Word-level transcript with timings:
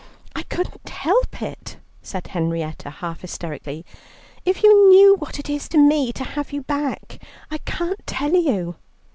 "I 0.35 0.41
couldn't 0.41 0.89
help 0.89 1.43
it," 1.43 1.77
said 2.01 2.25
Henrietta, 2.25 2.89
half 2.89 3.21
hysterically. 3.21 3.85
"If 4.45 4.63
you 4.63 4.89
knew 4.89 5.13
what 5.17 5.37
it 5.37 5.47
is 5.47 5.69
to 5.69 5.77
me 5.77 6.11
to 6.13 6.23
have 6.23 6.51
you 6.51 6.63
back. 6.63 7.19
I 7.51 7.59
can't 7.59 8.07
tell 8.07 8.33
you." 8.33 8.77